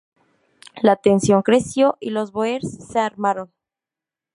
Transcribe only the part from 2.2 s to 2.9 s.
bóers